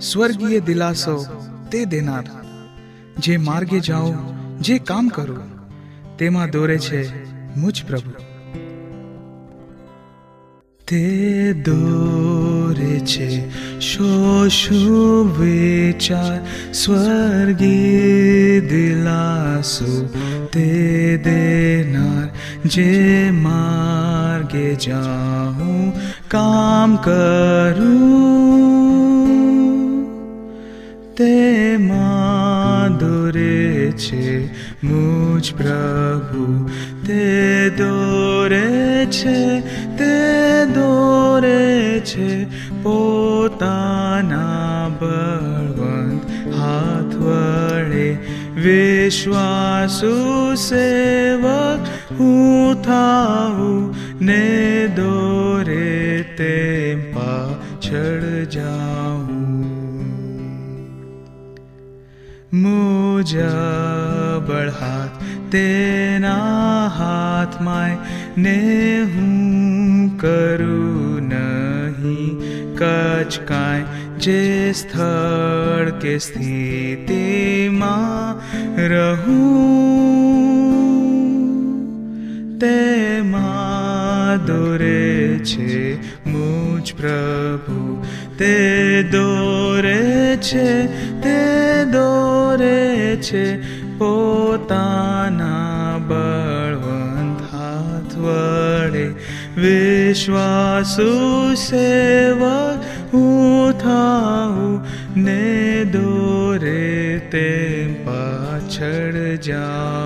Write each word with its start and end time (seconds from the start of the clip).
સ્વર્ગીય 0.00 0.60
દિલાસો 0.60 1.24
તે 1.70 1.84
દેનાર, 1.84 2.24
જે 3.18 3.36
માર્ગે 3.36 3.80
જાઓ, 3.80 4.14
જે 4.60 4.78
કામ 4.78 5.08
કરું, 5.08 5.38
તેમાં 6.18 6.50
દોરે 6.50 6.78
છે 6.78 7.00
મુજ 7.56 7.84
પ્રભુ. 7.86 8.10
તે 10.86 11.52
દોરે 11.52 13.00
છે 13.00 13.50
શો 13.80 14.48
શુભ 14.48 15.40
વિચાર, 15.40 16.46
સ્વર્ગીય 16.72 18.60
દિલાસો 18.60 20.06
તે 20.52 21.16
દેનાર, 21.16 22.30
જે 22.64 23.30
માર્ગે 23.30 24.74
જાઉં, 24.74 25.92
કામ 26.28 26.96
કરું 26.96 28.45
તેમાં 31.16 32.98
દોરે 32.98 33.92
છે, 33.92 34.48
મુજ 34.86 35.54
પ્રભુ. 35.54 36.68
તે 37.06 37.70
દોરે 37.70 39.06
છે, 39.10 39.62
તે 39.96 40.66
દોરે 40.74 42.02
છે, 42.04 42.46
પોતાના 42.82 44.90
બળવંત 45.00 46.22
હાથ 46.54 47.16
વડે 47.16 48.18
વિશ્વાસુ 48.56 50.54
સેવક 50.54 51.80
હું 52.18 52.82
થાઉં, 52.82 53.94
ને 54.20 54.88
દોરે 54.96 56.24
તે 56.36 56.96
પાછળ 57.14 58.25
મુજબળ 63.16 64.70
હાથ 64.72 65.14
તેના 65.50 66.90
હાથમાં 66.90 67.94
ને 68.38 68.56
હું 69.12 70.10
કરું 70.16 71.30
નહીં 71.30 72.42
કચ 72.74 73.32
કાંઈ 73.44 74.04
જે 74.18 74.40
સ્થળ 74.72 75.88
કે 76.02 76.14
સ્થિતિમાં 76.18 77.64
રહું 78.86 79.96
તેમાં 82.60 84.34
દોરે 84.46 85.00
છે 85.44 85.80
મુજ 86.26 86.86
પ્રભુ 86.92 87.82
તે 88.38 88.54
દોરે 89.10 89.98
છે 90.42 90.70
તે 91.20 91.36
દોરે 91.90 92.25
છે 93.16 93.58
પોતાના 93.98 95.98
બળવંત 95.98 97.54
હાથ 97.54 98.16
વડે. 98.16 99.14
વિશ્વાસુ 99.60 101.54
સેવક 101.54 103.14
હું 103.14 103.72
થાઉં 103.72 104.84
ને 105.16 105.84
દોરે 105.84 107.18
તેમ 107.18 108.04
પાછળ 108.04 109.36
જાઉં. 109.36 110.05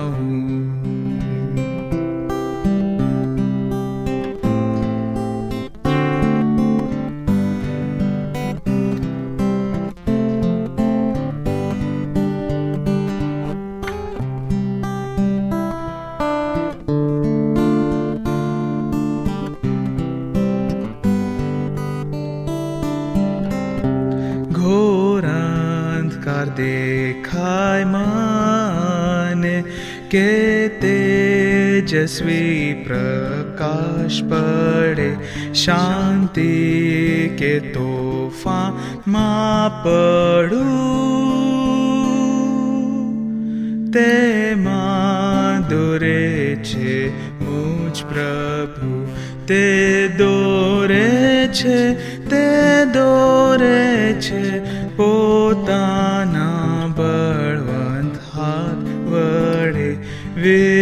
देखाय 26.45 27.85
मान 27.85 29.63
के 30.15 30.67
तेजस्वी 30.67 32.73
प्रकाश 32.73 34.21
पड़े 34.21 35.17
शांति 35.53 37.35
के 37.39 37.59
तोफा 37.59 38.79
मा 39.07 39.67
पड़ू। 39.67 40.61
ते 43.91 44.55
मा 44.55 45.59
दुरे 45.69 46.55
मुझ 47.41 48.01
प्रभु 48.01 49.15
ते 49.45 49.90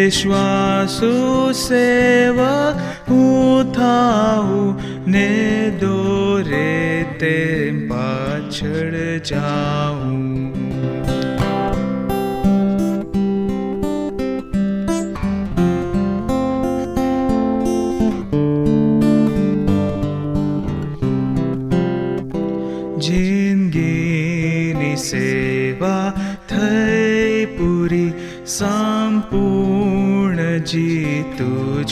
विश्वासु 0.10 1.10
सेवा 1.54 2.54
हुथा 3.10 3.98
ने 5.06 5.30
दोरे 5.82 6.74
ते 7.22 7.38
जाओ। 9.30 9.99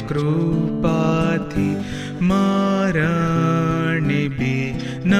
કૃપાથી 0.08 1.76
મરણની 2.22 4.28
બી 4.28 4.76
ન 5.06 5.14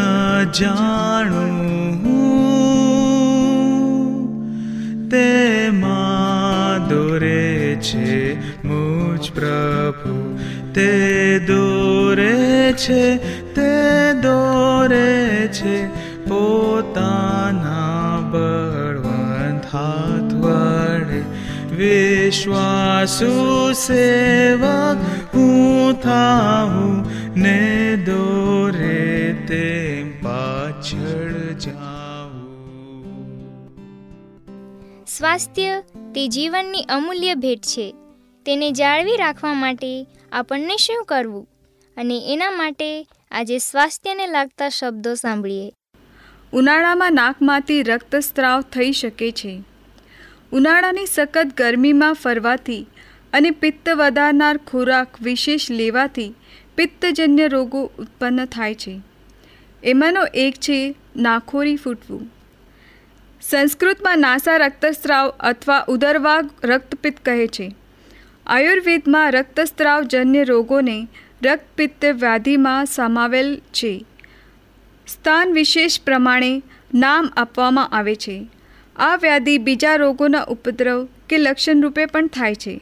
જાણું. 0.44 2.18
તેમાં 5.10 6.88
દોરે 6.88 7.78
છે 7.82 8.68
મુજ 8.68 9.32
પ્રભુ. 9.32 10.40
તે 10.74 11.40
દોરે 11.40 12.74
છે, 12.74 13.18
તે 13.54 14.14
દોરે 14.14 15.48
છે 15.48 15.88
પોતાના 16.24 18.32
બળવંત 18.32 19.62
હાથ 19.74 20.34
વડે. 20.34 21.22
વિશ્વાસુ 21.76 23.74
સેવક 23.74 24.77
સ્વાસ્થ્ય 35.18 35.84
તે 36.16 36.28
જીવનની 36.28 36.84
અમૂલ્ય 36.84 37.36
ભેટ 37.36 37.60
છે. 37.60 37.96
તેને 38.46 38.72
જાળવી 38.72 39.18
રાખવા 39.18 39.54
માટે 39.54 40.08
આપણને 40.32 40.78
શું 40.78 41.06
કરવું? 41.06 41.48
અને 41.98 42.34
એના 42.34 42.52
માટે 42.52 43.08
આજે 43.32 43.58
સ્વાસ્થ્યને 43.58 44.28
લાગતા 44.28 44.70
શબ્દો 44.70 45.16
સાંભળીએ. 45.16 45.74
ઉનાળામાં 46.54 47.14
નાકમાંથી 47.14 47.84
રક્તસ્રાવ 47.84 48.62
થઈ 48.62 48.92
શકે 48.92 49.32
છે. 49.32 49.64
ઉનાળાની 50.52 51.06
સખત 51.06 51.48
ગરમીમાં 51.58 52.14
ફરવાથી 52.14 52.86
અને 53.34 53.52
પિત્ત 53.52 53.90
વધારનાર 53.90 54.58
ખોરાક 54.58 55.22
વિશેષ 55.22 55.72
લેવાથી 55.72 56.34
પિત્તજન્ય 56.76 57.48
રોગો 57.48 57.92
ઉત્પન્ન 58.00 58.46
થાય 58.46 58.76
છે. 58.76 59.02
એમાંનો 59.84 60.26
એક 60.34 60.54
છે 60.54 60.96
નાખોરી 61.16 61.76
ફૂટવું. 61.76 62.37
સંસ્કૃતમાં 63.50 64.20
નાસા 64.20 64.58
રક્તસ્રાવ 64.58 65.30
અથવા 65.30 65.86
ઉદરવાગ 65.88 66.50
રક્તપિત્ત 66.64 67.26
કહે 67.26 67.48
છે. 67.48 67.76
આયુર્વેદમાં 68.48 69.32
રક્તસ્રાવજન્ય 69.32 70.44
રોગોને 70.44 71.08
રક્તપિત્ત 71.44 72.06
વ્યાધિમાં 72.06 72.86
સમાવેલ 72.86 73.62
છે. 73.72 74.06
સ્થાન 75.08 75.54
વિશેષ 75.54 76.02
પ્રમાણે 76.02 76.62
નામ 76.94 77.30
આપવામાં 77.38 77.88
આવે 77.88 78.16
છે. 78.16 78.48
આ 78.96 79.16
વ્યાધિ 79.16 79.58
બીજા 79.58 79.96
રોગોના 79.96 80.44
ઉપદ્રવ 80.44 81.08
કે 81.30 81.38
લક્ષણ 81.38 81.82
રૂપે 81.82 82.06
પણ 82.06 82.28
થાય 82.28 82.56
છે. 82.56 82.82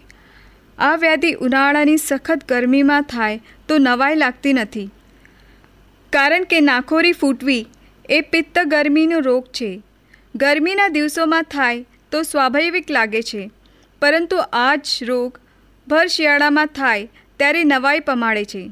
આ 0.77 0.95
વ્યાધિ 0.95 1.33
ઉનાળાની 1.33 1.97
સખત 1.97 2.49
ગરમીમાં 2.49 3.01
થાય 3.01 3.41
તો 3.67 3.77
નવાઈ 3.77 4.15
લાગતી 4.15 4.53
નથી. 4.53 4.89
કારણ 6.13 6.43
કે 6.43 6.59
નાખોરી 6.59 7.11
ફૂટવી 7.11 7.67
એ 8.09 8.21
પિત્ત 8.21 8.59
ગરમીનો 8.59 9.19
રોગ 9.19 9.43
છે. 9.43 9.81
ગરમીના 10.35 10.87
દિવસોમાં 10.87 11.43
થાય 11.43 11.85
તો 12.11 12.21
સ્વાભાવિક 12.21 12.91
લાગે 12.91 13.21
છે. 13.21 13.51
પરંતુ 14.01 14.37
આ 14.53 14.75
જ 14.75 14.87
રોગ 15.01 15.39
ભર 15.87 16.07
શિયાળામાં 16.07 16.65
થાય 16.65 17.09
ત્યારે 17.37 17.63
નવાઈ 17.63 17.99
પમાડે 17.99 18.45
છે. 18.45 18.71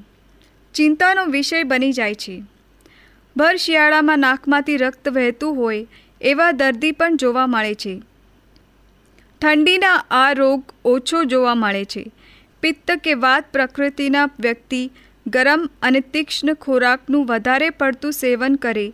ચિંતાનો 0.74 1.26
વિષય 1.26 1.64
બની 1.64 1.92
જાય 1.92 2.16
છે. 2.16 2.44
ભર 3.38 3.56
શિયાળામાં 3.56 4.20
નાકમાંથી 4.20 4.78
રક્ત 4.78 5.10
વહેતું 5.10 5.56
હોય 5.56 5.88
એવા 6.22 6.52
દર્દી 6.52 6.92
પણ 6.92 7.18
જોવા 7.18 7.48
મળે 7.48 7.74
છે. 7.74 8.02
ઠંડીના 9.42 10.06
આ 10.12 10.34
રોગ 10.34 10.64
ઓછો 10.86 11.24
જોવા 11.24 11.56
મળે 11.56 11.86
છે. 11.86 12.12
પિત્ત 12.62 12.92
કે 12.92 13.14
વાત 13.14 13.52
પ્રકૃતિના 13.52 14.30
વ્યક્તિ 14.40 14.92
ગરમ 15.28 15.70
અને 15.82 16.00
તીક્ષ્ણ 16.00 16.54
ખોરાકનું 16.54 17.26
વધારે 17.26 17.70
પડતું 17.70 18.12
સેવન 18.12 18.56
કરે 18.56 18.94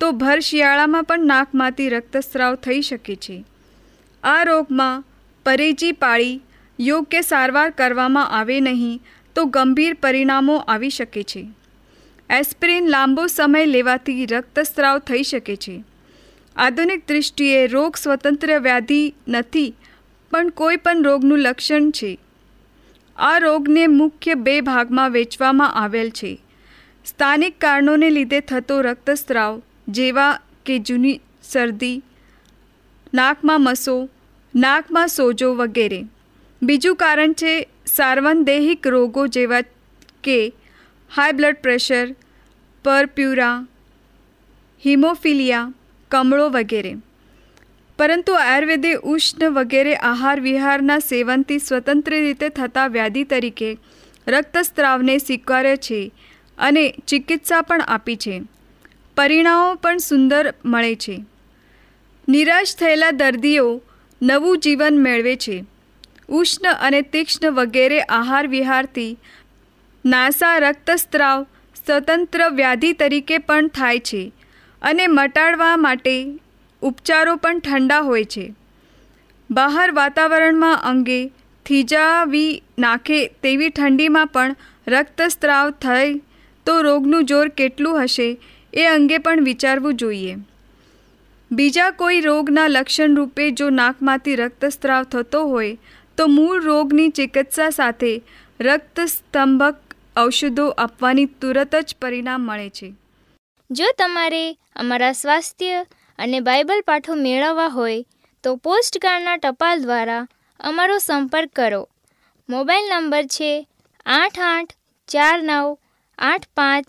તો 0.00 0.12
ભર 0.12 0.40
શિયાળામાં 0.40 1.04
પણ 1.04 1.26
નાકમાંથી 1.26 1.88
રક્તસ્રાવ 1.88 2.54
થઈ 2.54 2.80
શકે 2.80 3.14
છે. 3.14 3.44
આ 4.22 4.44
રોગમાં 4.44 5.04
પરેજી 5.46 5.92
પાળી 5.92 6.40
યોગ્ય 6.78 7.20
સારવાર 7.20 7.70
કરવામાં 7.70 8.28
આવે 8.28 8.60
નહીં 8.60 9.00
તો 9.34 9.44
ગંભીર 9.44 9.94
પરિણામો 9.94 10.56
આવી 10.56 10.90
શકે 10.90 11.22
છે. 11.22 11.46
એસ્પિરિન 12.30 12.88
લાંબો 12.88 13.26
સમય 13.26 13.64
લેવાથી 13.66 14.26
રક્તસ્રાવ 14.26 14.98
થઈ 14.98 15.22
શકે 15.22 15.56
છે. 15.56 15.84
આધુનિક 16.56 17.08
દૃષ્ટિએ 17.08 17.66
રોગ 17.66 17.96
સ્વતંત્ર 17.96 18.58
વ્યાધિ 18.58 19.14
નથી, 19.28 19.74
પણ 20.30 20.48
કોઈ 20.48 20.76
પણ 20.76 21.04
રોગનું 21.04 21.38
લક્ષણ 21.38 21.90
છે. 21.90 22.18
આ 23.16 23.38
રોગને 23.38 23.86
મુખ્ય 23.86 24.34
બે 24.34 24.60
ભાગમાં 24.60 25.10
વેચવામાં 25.10 25.74
આવેલ 25.74 26.10
છે. 26.10 26.38
સ્થાનિક 27.06 27.60
કારણોને 27.60 28.10
લીધે 28.10 28.40
થતો 28.40 28.80
રક્તસ્રાવ 28.80 29.62
જેવા 29.88 30.38
કે 30.66 30.78
જૂની 30.78 31.20
શરદી, 31.52 32.02
નાકમાં 33.14 33.60
મસો, 33.60 34.08
નાકમાં 34.54 35.08
સોજો 35.08 35.54
વગેરે. 35.54 36.04
બીજું 36.62 36.96
કારણ 36.96 37.32
છે 37.32 37.68
સાર્વનદેહિક 37.86 38.86
રોગો 38.86 39.26
જેવા 39.26 39.60
કે 40.24 40.52
high 41.16 41.32
blood 41.32 41.56
pressure 41.62 42.14
purpura 42.84 43.66
haemophilia 44.86 45.72
કમળો 46.10 46.48
વગેરે. 46.48 46.96
પરંતુ 47.98 48.32
આયુર્વેદે 48.32 48.94
ઉષ્ણ 48.94 49.50
વગેરે 49.50 49.94
આહાર 49.94 50.40
વિહારના 50.40 50.98
સેવનથી 50.98 51.58
સ્વતંત્ર 51.58 52.12
રીતે 52.12 52.48
થતા 52.48 52.86
વ્યાધિ 52.86 53.24
તરીકે 53.24 53.78
રક્તસ્ત્રાવને 54.26 55.18
સ્વીકાર્ય 55.18 55.76
છે 55.76 56.12
અને 56.58 56.94
ચિકિત્સા 57.06 57.62
પણ 57.62 57.80
આપી 57.80 58.16
છે. 58.16 58.42
પરિણામો 59.20 59.74
પણ 59.74 59.96
સુંદર 59.98 60.54
મળે 60.64 60.94
છે. 60.94 61.16
નિરાશ 62.28 62.74
થયેલા 62.76 63.10
દર્દીઓ 63.10 63.68
નવું 64.22 64.58
જીવન 64.58 65.00
મેળવે 65.02 65.36
છે. 65.36 65.64
ઉષ્ણ 66.28 66.74
અને 66.80 67.02
તીક્ષ્ણ 67.02 67.52
વગેરે 67.52 68.00
આહાર 68.00 68.46
વિહારથી 68.46 69.10
નાસા 70.04 70.58
રક્તસ્ત્રાવ 70.58 71.42
સ્વતંત્ર 71.86 72.48
વ્યાધિ 72.48 72.92
તરીકે 72.92 73.38
પણ 73.38 73.68
થાય 73.68 73.98
છે 73.98 74.22
અને 74.82 75.06
મટાડવા 75.06 75.76
માટે 75.76 76.14
ઉપચારો 76.82 77.36
પણ 77.36 77.58
ઠંડા 77.58 78.00
હોય 78.00 78.24
છે. 78.24 78.46
બહાર 79.50 79.90
વાતાવરણમાં 79.90 80.82
અંગે 80.84 81.20
થીજાવી 81.66 82.62
નાખે 82.78 83.18
તેવી 83.42 83.68
ઠંડીમાં 83.68 84.26
પણ 84.26 84.56
રક્તસ્ત્રાવ 84.88 85.70
થાય 85.70 86.14
તો 86.66 86.80
રોગનું 86.82 87.24
જોર 87.24 87.48
કેટલું 87.48 88.04
હશે 88.04 88.28
એ 88.74 88.86
અંગે 88.86 89.18
પણ 89.18 89.44
વિચારવું 89.44 89.94
જોઈએ. 89.94 90.36
બીજા 91.52 91.90
કોઈ 91.90 92.20
રોગના 92.20 92.66
લક્ષણ 92.66 93.16
રૂપે 93.16 93.50
જો 93.50 93.70
નાકમાંથી 93.70 94.36
રક્તસ્રાવ 94.36 95.04
થતો 95.04 95.46
હોય, 95.46 95.78
તો 96.16 96.26
મૂળ 96.26 96.62
રોગની 96.62 97.08
ચિકિત્સા 97.08 97.70
સાથે 97.70 98.22
રક્તસ્તંભક 98.60 99.76
ઔષધો 100.16 100.68
આપવાની 100.68 101.24
તુરત 101.24 101.74
જ 101.74 101.94
પરિણામ 102.02 102.40
મળે 102.40 102.70
છે. 102.70 102.94
જો 103.70 103.84
તમારે 103.98 104.56
અમારા 104.76 105.12
સ્વાસ્થ્ય 105.12 105.86
અને 106.18 106.40
બાઇબલ 106.40 106.80
પાઠો 106.86 107.14
મેળવવા 107.14 107.68
હોય, 107.68 108.02
તો 108.44 108.56
પોસ્ટકાર્ડના 108.56 109.36
ટપાલ 109.36 109.82
દ્વારા 109.82 110.26
અમારો 110.60 110.98
સંપર્ક 110.98 111.50
કરો. 111.52 111.88
મોબાઈલ 112.48 112.88
નંબર 112.90 113.22
છે 113.22 113.68
આઠ 114.06 114.38
આઠ 114.38 114.72
ચાર 115.06 115.42
નવ 115.42 115.76
આઠ 116.18 116.44
પાંચ 116.56 116.86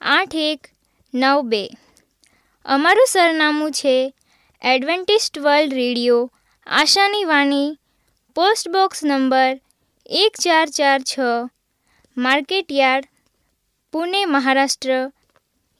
આઠ 0.00 0.34
એક 0.34 0.60
નવ 1.14 1.40
બે. 1.42 1.70
અમારું 2.64 3.06
સરનામું 3.06 3.70
છે 3.70 4.14
એડવેન્ટિસ્ટ 4.62 5.38
વર્લ્ડ 5.38 5.74
રેડિયો, 5.74 6.32
આશાની 6.66 7.24
વાણી, 7.24 7.78
પોસ્ટ 8.34 8.68
બોક્સ 8.68 9.04
નંબર 9.04 9.60
એક 10.06 10.40
ચાર 10.40 10.68
ચાર 10.68 11.00
છ 11.00 11.18
market 12.16 12.72
yard 12.72 13.08
Pune, 13.92 14.24
Maharashtra, 14.24 15.12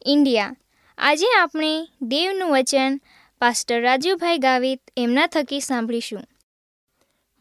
India. 0.06 0.56
આજે 0.98 1.26
આપણે 1.40 1.88
દેવનું 2.02 2.50
વચન 2.50 3.00
પાસ્ટર 3.38 3.80
રાજુભાઈ 3.80 4.38
ગાવિત 4.38 4.82
એમના 4.96 5.26
થકી 5.26 5.60
સાંભળીશું. 5.60 6.24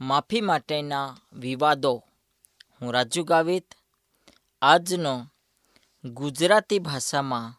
માફી 0.02 0.42
માટેના 0.42 1.18
વિવાદો. 1.34 2.04
હું 2.82 2.94
રાજુ 2.94 3.24
ગાવિત. 3.24 3.76
આજનો 4.62 5.26
ગુજરાતી 6.04 6.80
ભાષામાં 6.80 7.59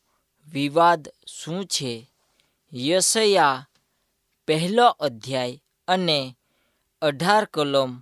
વિવાદ 0.51 1.09
શું 1.27 1.65
છે? 1.65 2.11
યશયા, 2.73 3.69
પહેલો 4.47 4.87
અધ્યાય 4.87 5.63
અને 5.87 6.37
અઢાર 7.01 7.45
કલમ. 7.45 7.99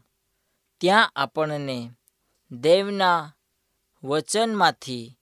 ત્યાં 0.78 1.10
આપણને 1.16 1.92
દેવના 2.52 3.36
વચનમાંથી 4.04 5.18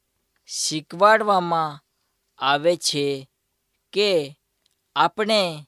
શીખવાડવામાં 0.47 1.83
આવે 2.39 2.77
છે 2.77 3.29
કે 3.93 4.39
આપણે 4.95 5.67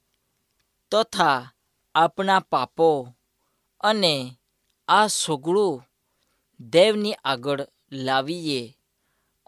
તથા 0.92 1.52
આપણા 1.96 2.40
પાપો 2.40 3.16
અને 3.82 4.36
આ 4.88 5.08
સોગળું 5.08 5.84
દેવની 6.60 7.14
આગળ 7.14 7.68
લાવીએ 7.92 8.78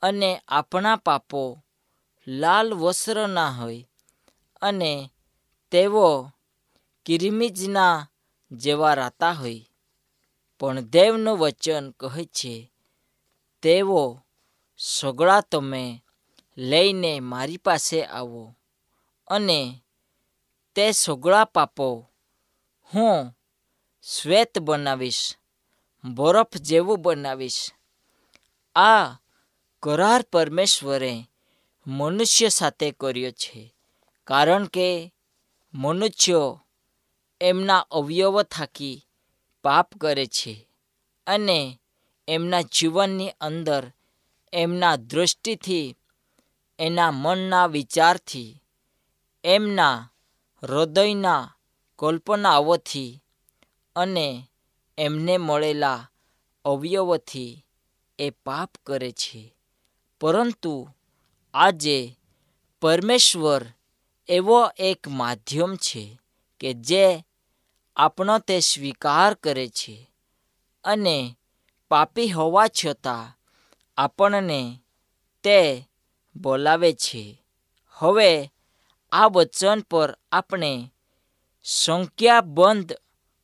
અને 0.02 0.42
આપણા 0.48 0.96
પાપો 0.96 1.64
લાલ 2.28 2.74
વસ્ત્રના 2.74 3.50
હોય 3.50 3.88
અને 4.62 5.12
તેઓ 5.72 6.32
કિરમિજના 7.06 8.08
જેવા 8.52 8.94
રાતા 8.94 9.32
હોય. 9.32 9.66
પણ 10.60 10.82
દેવનું 10.82 11.38
વચન 11.38 11.92
કહે 11.92 12.26
છે, 12.26 12.72
તેઓ 13.62 14.26
સગળા 14.78 15.42
તમે 15.42 16.04
લઈને 16.58 17.20
મારી 17.20 17.58
પાસે 17.58 18.04
આવો 18.04 18.56
અને 19.28 19.84
તે 20.76 20.92
સગળા 20.92 21.46
પાપો 21.46 22.10
હું 22.94 23.38
શ્વેત 24.04 24.60
બનાવીશ, 24.60 25.36
બરફ 26.04 26.58
જેવું 26.58 27.02
બનાવીશ. 27.02 27.72
આ 28.76 29.18
કરાર 29.80 30.22
પરમેશ્વરે 30.22 31.31
મનુષ્ય 31.88 32.50
સાથે 32.50 32.92
કર્યો 32.92 33.32
છે. 33.32 33.76
કારણ 34.24 34.66
કે 34.66 35.14
મનુષ્યો 35.74 36.66
એમના 37.42 37.80
અવયવો 37.80 38.44
થાકી 38.44 39.08
પાપ 39.64 39.98
કરે 39.98 40.26
છે 40.26 40.68
અને 41.28 41.80
એમના 42.28 42.62
જીવનની 42.62 43.30
અંદર 43.30 43.92
એમના 44.54 44.96
દૃષ્ટિથી, 44.96 45.96
એના 46.80 47.12
મનના 47.12 47.66
વિચારથી, 47.66 48.62
એમના 49.44 50.10
હૃદયના 50.64 51.56
કલ્પનાઓથી 52.00 53.22
અને 53.96 54.48
એમને 54.98 55.38
મળેલા 55.38 56.10
અવયવથી 56.66 57.66
એ 58.20 58.30
પાપ 58.30 58.72
કરે 58.86 59.12
છે. 59.12 59.56
પરંતુ 60.22 60.90
આજે 61.54 62.18
પરમેશ્વર 62.82 63.66
એવો 64.28 64.68
એક 64.78 65.08
માધ્યમ 65.08 65.76
છે 65.76 66.20
કે 66.60 66.74
જે 66.74 67.26
આપણો 67.96 68.40
તે 68.40 68.60
સ્વીકાર 68.60 69.34
કરે 69.34 69.68
છે 69.68 70.12
અને 70.84 71.38
પાપી 71.90 72.28
હોવા 72.28 72.68
છતાં 72.68 73.38
આપણને 73.98 74.80
તે 75.44 75.88
બોલાવે 76.36 76.94
છે. 76.94 77.44
હવે 77.90 78.52
આ 79.12 79.28
વચન 79.28 79.80
પર 79.80 80.18
આપણે 80.32 80.92
સંખ્યાબંધ 81.64 82.94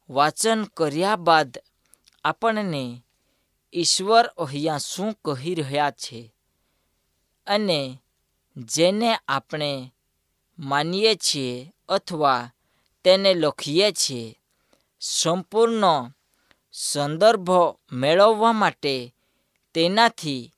વાચન 0.10 0.64
કર્યા 0.64 1.16
બાદ 1.16 1.58
આપણને 2.24 3.04
ઈશ્વર 3.74 4.26
અહીંયા 4.28 4.78
શું 4.78 5.14
કહી 5.26 5.56
રહ્યા 5.56 5.92
છે? 5.92 6.34
અને 7.48 8.02
જેને 8.56 9.16
આપણે 9.28 9.94
માનીએ 10.60 11.16
છીએ 11.16 11.74
અથવા 11.90 12.52
તેને 13.04 13.34
લખીએ 13.34 13.92
છીએ, 13.92 14.40
સંપૂર્ણ 15.00 16.14
સંદર્ભ 16.72 17.50
મેળવવા 17.92 18.52
માટે 18.52 19.16
તેનાથી 19.74 20.54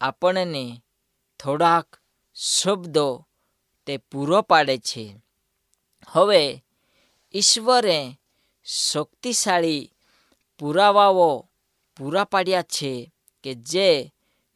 આપણને 0.00 0.82
થોડાક 1.40 1.98
શબ્દો 2.34 3.26
તે 3.86 3.96
પૂરો 3.96 4.42
પાડે 4.42 4.78
છે. 4.78 5.14
હવે, 6.08 6.64
ઈશ્વરે 7.34 8.18
શક્તિશાળી 8.64 9.92
પુરાવાઓ 10.58 11.48
પૂરા 11.96 12.24
પાડ્યા 12.24 12.62
છે 12.62 13.12
કે 13.44 13.54
જે 13.54 14.12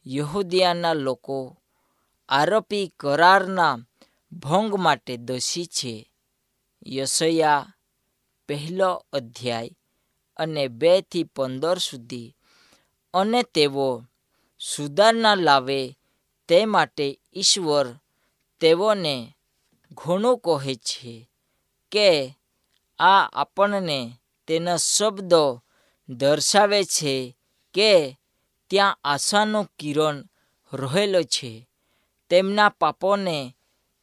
યહૂદિયાના 0.07 0.93
લોકો 0.93 1.57
આરોપી 2.29 2.93
કરારના 2.99 3.77
ભંગ 4.31 4.75
માટે 4.75 5.17
દોષી 5.17 5.65
છે. 5.65 6.11
યશયા 6.85 7.75
પહેલો 8.47 9.05
અધ્યાય 9.13 9.69
અને 10.37 10.67
બેથી 10.67 11.23
પંદર 11.23 11.77
સુધી 11.77 12.35
અને 13.13 13.43
તેઓ 13.43 14.03
સુધારણા 14.59 15.35
લાવે 15.35 15.97
તે 16.47 16.65
માટે 16.65 17.19
ઈશ્વર 17.33 17.99
તેઓને 18.59 19.35
ઘણું 19.91 20.39
કહે 20.39 20.75
છે 20.75 21.29
કે 21.91 22.35
આ 22.99 23.29
આપણને 23.33 24.19
તેના 24.47 24.77
શબ્દો 24.77 25.63
દર્શાવે 26.09 26.83
છે 26.83 27.37
કે 27.73 28.19
ત્યાં 28.69 28.99
આશાનો 29.03 29.69
કિરણ 29.79 30.29
રહેલો 30.73 31.23
છે. 31.23 31.69
તેમના 32.33 32.69
પાપોને 32.69 33.55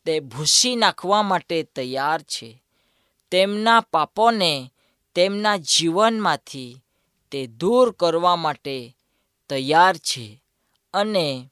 તે 0.04 0.20
ભૂસી 0.20 0.76
નાખવા 0.76 1.22
માટે 1.22 1.62
તૈયાર 1.62 2.22
છે. 2.22 2.62
તેમના 3.32 3.80
પાપોને 3.80 4.72
તેમના 5.14 5.56
જીવનમાંથી 5.56 6.82
તે 7.30 7.46
દૂર 7.46 7.92
કરવા 7.92 8.37
માટે 8.37 8.96
તૈયાર 9.49 9.96
છે 9.96 10.42
અને 10.94 11.50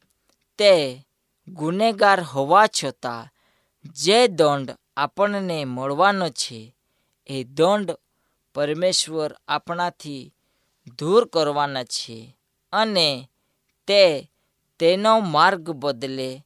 તે 0.58 1.04
ગુનેગાર 1.48 2.20
હોવા 2.20 2.66
છતાં 2.66 3.30
જે 3.92 4.28
દંડ 4.28 4.70
આપણને 4.96 5.64
મળવાનો 5.64 6.28
છે, 6.30 6.74
એ 7.26 7.44
દંડ 7.44 7.90
પરમેશ્વર 8.54 9.30
આપણાથી 9.48 10.32
દૂર 10.98 11.24
કરવાના 11.24 11.84
છે 11.84 12.34
અને 12.72 13.28
તે 13.86 14.28
તેનો 14.78 15.20
માર્ગ 15.20 15.70
બદલે 15.70 16.44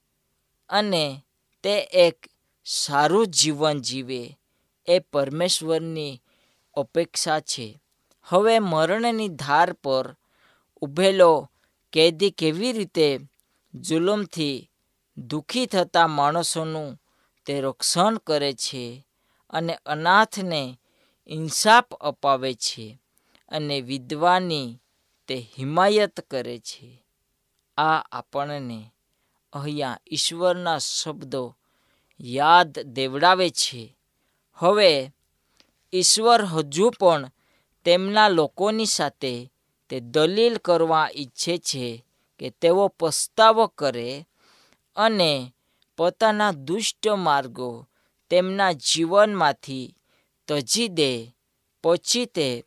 અને 0.72 1.24
તે 1.62 1.80
એક 1.80 2.26
સારું 2.64 3.26
જીવન 3.26 3.80
જીવે 3.80 4.38
એ 4.86 4.98
પરમેશ્વરની 4.98 6.22
અપેક્ષા 6.74 7.40
છે. 7.40 7.82
હવે 8.22 8.58
મરણની 8.58 9.28
ધાર 9.28 9.72
પર 9.72 10.16
ઊભેલો 10.82 11.50
કેદી 11.92 12.30
કેવી 12.30 12.72
રીતે 12.72 13.18
જુલમથી 13.74 14.70
દુઃખી 15.16 15.66
થતા 15.66 16.06
માણસોનું 16.06 17.00
તે 17.46 17.60
રક્ષણ 17.60 18.16
કરે 18.16 18.52
છે 18.52 19.06
અને 19.50 19.78
અનાથને 19.86 20.78
ઇન્સાફ 21.26 21.94
અપાવે 22.00 22.54
છે 22.54 22.98
અને 23.48 23.80
વિધવાની 23.80 24.78
તે 25.28 25.36
હિમાયત 25.58 26.20
કરે 26.20 26.58
છે. 26.58 27.06
આ 27.76 27.98
આપણને 28.12 28.91
અહીંયા 29.52 29.98
ઈશ્વરના 30.10 30.78
શબ્દો 30.78 31.56
યાદ 32.20 32.78
દેવડાવે 32.80 33.50
છે. 33.50 33.96
હવે 34.54 35.12
ઈશ્વર 35.92 36.44
હજુ 36.44 36.90
પણ 36.90 37.30
તેમના 37.84 38.28
લોકોની 38.28 38.86
સાથે 38.86 39.52
તે 39.88 40.00
દલીલ 40.00 40.56
કરવા 40.56 41.08
ઈચ્છે 41.16 41.58
છે 41.58 42.04
કે 42.38 42.50
તેઓ 42.50 42.88
પસ્તાવો 42.88 43.66
કરે 43.66 44.26
અને 44.96 45.54
પોતાના 45.96 46.50
દુષ્ટ 46.50 47.08
માર્ગો 47.08 47.88
તેમના 48.30 48.72
જીવનમાંથી 48.72 49.94
તજી 50.48 50.88
દે. 50.88 51.34
પછી 51.84 52.26
તે 52.26 52.64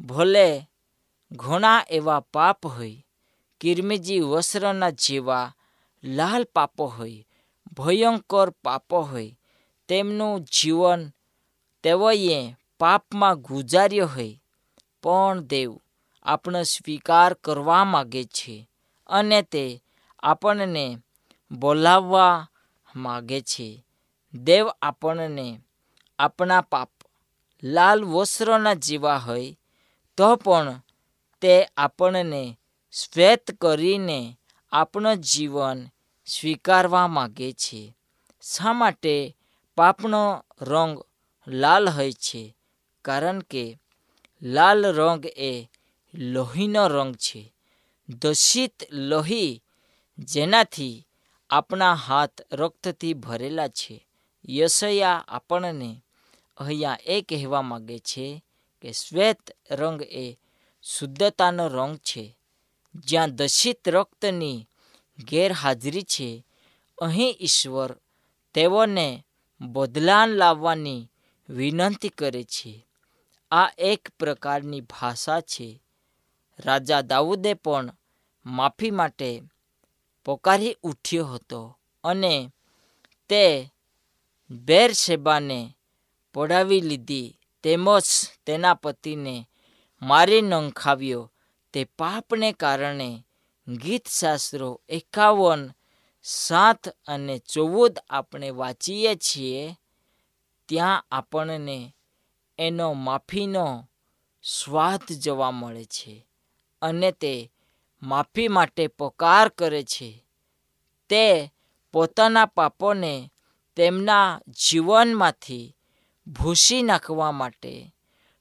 ભલે 0.00 0.66
ઘણા 1.32 1.86
એવા 1.90 2.20
પાપ 2.20 2.66
હોય, 2.66 3.04
કિર્મિજી 3.60 4.20
વસ્ત્રના 4.20 4.90
જેવા 4.90 5.54
લાલ 6.04 6.44
પાપો 6.44 6.86
હોય, 6.86 7.26
ભયંકર 7.76 8.50
પાપો 8.50 9.00
હોય, 9.00 9.38
તેમનું 9.88 10.40
જીવન 10.40 11.12
તેઓએ 11.82 12.54
પાપમાં 12.80 13.40
ગુજાર્યો 13.40 14.06
હોય. 14.06 14.42
પણ 15.02 15.40
દેવ, 15.40 15.80
આપણો 16.22 16.62
સ્વીકાર 16.62 17.34
કરવા 17.34 17.84
માગે 17.84 18.24
છે 18.24 18.68
અને 19.06 19.42
તે 19.42 19.82
આપણને 20.22 20.98
બોલાવવા 21.50 22.48
માગે 22.96 23.40
છે. 23.40 23.84
દેવ 24.34 24.68
આપણને 24.82 25.60
આપણા 26.18 26.60
પાપ 26.60 26.90
લાલ 27.62 28.04
વસ્ત્રના 28.04 28.74
જીવા 28.74 29.16
હોય, 29.16 29.58
તો 30.16 30.36
પણ 30.36 30.82
તે 31.40 31.64
આપણને 31.64 32.58
શ્વેત 32.92 33.50
કરીને 33.60 34.36
આપણું 34.72 35.16
જીવન 35.16 35.86
સ્વીકારવા 36.26 37.06
માગે 37.06 37.52
છે. 37.52 37.96
શા 38.42 38.72
માટે 38.72 39.36
પાપનો 39.74 40.44
રંગ 40.60 41.02
લાલ 41.46 41.88
હોય 41.88 42.12
છે? 42.12 42.56
કારણ 43.02 43.40
કે 43.40 43.78
લાલ 44.42 44.86
રંગ 44.86 45.26
એ 45.26 45.68
લોહીનો 46.14 46.88
રંગ 46.88 47.14
છે. 47.14 47.54
દૂષિત 48.08 48.72
લોહી 48.92 49.62
જેનાથી 50.18 51.06
આપણા 51.50 51.94
હાથ 51.94 52.40
રક્તથી 52.52 53.14
ભરેલા 53.14 53.68
છે. 53.68 54.06
યશયા 54.48 55.24
આપણને 55.28 56.02
અહીંયા 56.56 56.98
એ 57.06 57.22
કહેવા 57.22 57.62
માગે 57.62 57.98
છે 57.98 58.44
કે 58.82 58.92
શ્વેત 58.92 59.56
રંગ 59.70 60.02
એ 60.02 60.38
શુદ્ધતાનો 60.82 61.68
રંગ 61.68 61.96
છે. 61.96 62.36
જ્યાં 62.94 63.36
દશિત 63.36 63.88
રક્તની 63.88 64.68
ગેરહાજરી 65.18 66.02
છે, 66.02 66.44
અહીં 66.98 67.36
ઈશ્વર 67.40 67.96
તેઓને 68.54 69.24
બદલાન 69.60 70.30
લાવવાની 70.30 71.08
વિનંતી 71.48 72.08
કરે 72.08 72.44
છે. 72.44 72.86
આ 73.50 73.70
એક 73.78 74.08
પ્રકારની 74.18 74.80
ભાષા 74.80 75.40
છે. 75.40 75.82
રાજા 76.58 77.02
દાઉદે 77.02 77.54
પણ 77.54 77.92
માફી 78.46 78.90
માટે 78.90 79.42
પોકારી 80.24 80.76
ઉઠ્યો 80.82 81.24
હતો 81.24 81.78
અને 82.04 82.52
તે 83.28 83.70
બેરશેબાને 84.50 85.76
પડાવી 86.34 86.80
લીધી 86.80 87.36
તેમજ 87.62 88.02
તેના 88.46 88.74
પતિને 88.74 89.48
મારી 90.02 90.42
નંખાવ્યો 90.42 91.30
તે 91.72 91.84
પાપને 91.84 92.52
કારણે 92.52 93.24
ગીતશાસ્ત્રો 93.68 94.80
એકાવન, 94.88 95.70
સાત 96.22 96.88
અને 96.88 97.38
ચૌદ 97.38 97.98
આપણે 98.10 98.50
વાંચીએ 98.50 99.14
છીએ, 99.14 99.76
ત્યાં 100.68 101.06
આપણને 101.10 101.94
એનો 102.58 102.92
માફીનો 102.92 103.88
સ્વાદ 104.42 105.12
જોવા 105.12 105.50
મળે 105.50 105.84
છે 105.84 106.26
અને 106.82 107.12
તે 107.12 107.52
માફી 108.02 108.48
માટે 108.48 108.86
પોકાર 108.86 109.48
કરે 109.48 109.82
છે. 109.82 110.24
તે 111.08 111.52
પોતાના 111.92 112.46
પાપોને 112.46 113.32
તેમના 113.76 114.40
જીવનમાંથી 114.48 115.76
ભૂસી 116.26 116.82
નાખવા 116.82 117.32
માટે, 117.32 117.94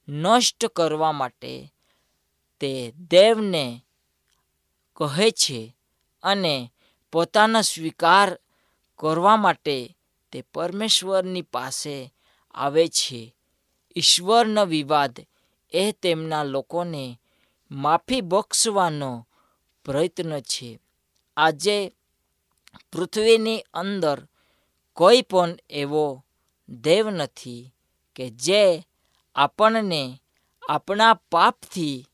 નષ્ટ 0.07 0.65
કરવા 0.65 1.11
માટે 1.11 1.73
તે 2.59 2.91
દેવને 2.91 3.85
કહે 4.95 5.31
છે 5.31 5.75
અને 6.23 6.73
પોતાનો 7.11 7.61
સ્વીકાર 7.61 8.39
કરવા 8.99 9.35
માટે 9.35 9.97
તે 10.31 10.41
પરમેશ્વરની 10.41 11.41
પાસે 11.41 12.13
આવે 12.53 12.87
છે. 12.87 13.35
ઈશ્વરનો 13.95 14.65
વિવાદ 14.65 15.27
એ 15.73 15.91
તેમના 15.91 16.43
લોકોને 16.43 17.19
માફી 17.71 18.21
બક્ષવાનો 18.21 19.27
પ્રયત્ન 19.85 20.39
છે. 20.39 20.79
આજે 21.37 21.91
પૃથ્વીની 22.91 23.65
અંદર 23.73 24.27
કોઈ 24.93 25.21
પણ 25.21 25.57
એવો 25.69 26.25
દેવ 26.69 27.09
નથી 27.09 27.73
કે 28.15 28.29
જે 28.29 28.83
આપણને 29.35 30.21
આપણા 30.69 31.13
પાપથી 31.13 32.07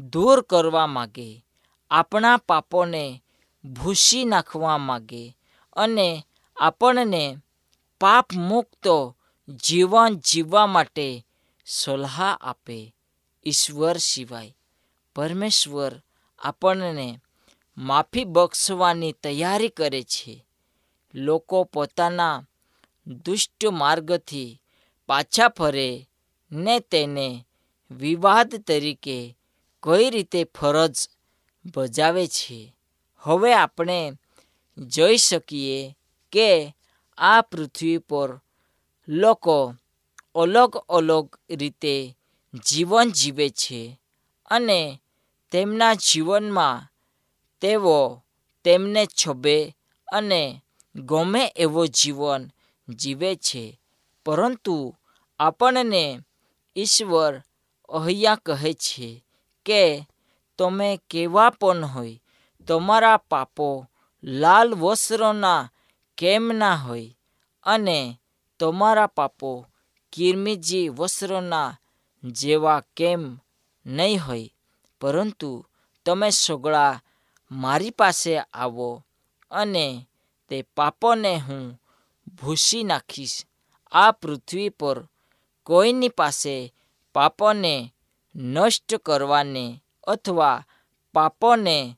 દૂર 0.00 0.40
કરવા 0.40 0.86
માગે, 0.86 1.44
આપણા 1.90 2.36
પાપોને 2.36 3.22
ભૂસી 3.64 4.24
નાખવા 4.24 4.78
માગે 4.78 5.36
અને 5.72 6.26
આપણને 6.56 7.36
પાપ 8.00 8.32
મુક્ત 8.32 9.14
જીવન 9.52 10.16
જીવવા 10.16 10.66
માટે 10.66 11.26
સલાહ 11.66 12.22
આપે 12.40 12.94
ઈશ્વર 13.46 13.96
સિવાય. 13.96 14.56
પરમેશ્વર 15.16 16.02
આપણને 16.38 17.20
માફી 17.78 18.24
બક્ષવાની 18.24 19.12
તૈયારી 19.12 19.68
કરે 19.68 20.02
છે. 20.02 20.44
લોકો 21.14 21.64
પોતાના 21.64 22.46
દુષ્ટ 23.06 23.66
માર્ગથી 23.66 24.62
પાછા 25.06 25.48
ફરે 25.48 26.08
ને 26.52 26.80
તેને 26.80 27.44
વિવાદ 27.90 28.54
તરીકે 28.54 29.36
કઈ 29.82 30.10
રીતે 30.10 30.44
ફરજ 30.44 30.96
બજાવે 31.64 32.26
છે? 32.28 32.74
હવે 33.16 33.54
આપણે 33.54 34.12
જોઈ 34.78 35.18
શકીએ 35.18 35.96
કે 36.32 36.74
આ 37.18 37.40
પૃથ્વી 37.40 37.98
પર 37.98 38.40
લોકો 39.08 39.74
અલગ 40.34 40.72
અલગ 40.88 41.26
રીતે 41.50 42.16
જીવન 42.66 43.08
જીવે 43.10 43.46
છે 43.50 43.98
અને 44.50 45.00
તેમના 45.52 45.94
જીવનમાં 45.94 46.86
તેઓ 47.60 48.22
તેમને 48.64 49.06
છબે 49.06 49.56
અને 50.08 50.62
ગમે 50.94 51.52
એવો 51.56 51.86
જીવન 51.86 52.42
જીવે 52.88 53.36
છે. 53.36 53.80
પરંતુ 54.24 54.96
આપણને 55.40 56.04
ઈશ્વર 56.76 57.42
અહીંયા 57.88 58.36
કહે 58.36 58.72
છે 58.74 59.24
કે 59.70 60.06
તમે 60.58 61.00
કેવા 61.10 61.50
પણ 61.50 61.84
હોય, 61.84 62.22
તમારા 62.68 63.16
પાપો 63.16 63.86
લાલ 64.22 64.74
વસ્ત્રોના 64.74 65.70
કેમ 66.18 66.52
ના 66.52 66.76
હોય 66.76 67.16
અને 67.64 68.20
તમારા 68.58 69.06
પાપો 69.06 69.66
કિરમિજી 70.12 70.88
વસ્ત્રોના 70.88 71.78
જેવા 72.24 72.82
કેમ 72.96 73.38
નહીં 73.86 74.20
હોય. 74.26 74.54
પરંતુ 75.00 75.66
તમે 76.06 76.30
સગળા 76.30 77.02
મારી 77.50 77.90
પાસે 77.90 78.38
આવો 78.38 79.04
અને 79.50 80.06
તે 80.48 80.62
પાપોને 80.62 81.32
હું 81.36 81.64
ભૂસી 82.26 82.82
નાખીશ. 82.82 83.46
આ 83.92 84.10
પૃથ્વી 84.10 84.68
પર 84.68 84.98
કોઈની 85.66 86.08
પાસે 86.08 86.74
પાપોને 87.14 87.94
નષ્ટ 88.34 88.94
કરવાને 88.94 89.82
અથવા 90.06 90.66
પાપોને 91.12 91.96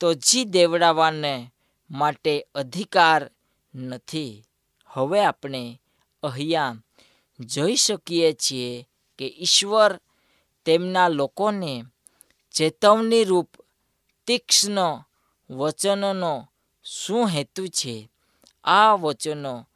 તજી 0.00 0.44
દેવડાવવાને 0.44 1.52
માટે 1.90 2.46
અધિકાર 2.54 3.30
નથી. 3.74 4.44
હવે 4.86 5.24
આપણે 5.24 5.80
અહીંયા 6.22 6.76
જોઈ 7.40 7.76
શકીએ 7.76 8.32
છીએ 8.32 8.88
કે 9.18 9.26
ઈશ્વર 9.38 10.00
તેમના 10.64 11.08
લોકોને 11.08 11.84
ચેતવણી 12.50 13.24
રૂપ 13.24 13.56
તીક્ષ્ણ 14.26 15.04
વચનનો 15.50 16.48
શું 16.84 17.28
હેતુ 17.28 17.66
છે? 17.66 18.10
આ 18.64 18.94
વચનો 18.94 19.68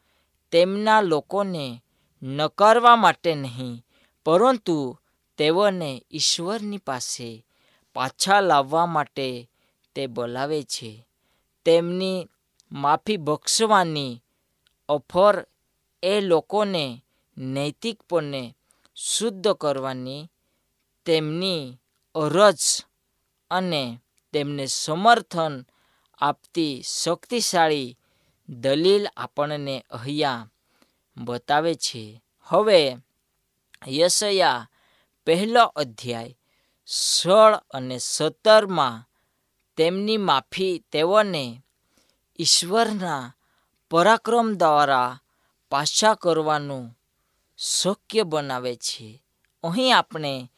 તેમના 0.50 1.00
લોકોને 1.00 1.82
નકારવા 2.22 2.96
માટે 2.96 3.34
નહીં, 3.34 3.84
પરંતુ 4.24 4.97
તેઓને 5.38 6.05
ઈશ્વરની 6.11 6.79
પાસે 6.79 7.44
પાછા 7.94 8.40
લાવવા 8.40 8.87
માટે 8.87 9.51
તે 9.94 10.07
બોલાવે 10.07 10.62
છે. 10.62 11.07
તેમની 11.64 12.29
માફી 12.72 13.16
બક્ષવાની 13.16 14.22
ઓફર 14.88 15.46
એ 16.03 16.20
લોકોને 16.20 17.05
નૈતિકપણે 17.38 18.57
શુદ્ધ 18.96 19.48
કરવાની 19.48 20.29
તેમની 21.07 21.79
અરજ 22.14 22.57
અને 23.51 24.01
તેમને 24.33 24.66
સમર્થન 24.66 25.66
આપતી 26.18 26.83
શક્તિશાળી 26.83 27.98
દલીલ 28.48 29.07
આપણને 29.16 29.85
અહીંયા 29.90 30.51
બતાવે 31.16 31.74
છે. 31.74 32.22
હવે 32.44 32.96
યશયા 33.88 34.68
પહેલો 35.28 35.60
અધ્યાય, 35.60 36.34
સોળ 36.86 37.54
અને 37.54 37.98
સત્તરમાં, 37.98 39.08
તેમની 39.76 40.16
માફી 40.16 40.84
તેઓને 40.92 41.62
ઈશ્વરના 42.38 43.34
પરાક્રમ 43.90 44.54
દ્વારા 44.54 45.20
પાછા 45.70 46.14
કરવાનું 46.14 46.98
શક્ય 47.58 48.22
બનાવે 48.22 48.76
છે. 48.76 49.22
અહીં 49.64 49.98
આપણે 49.98 50.52